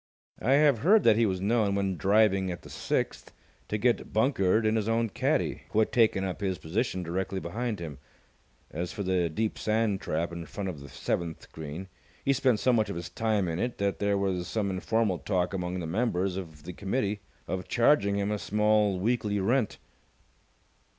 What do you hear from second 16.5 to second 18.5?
the committee of charging him a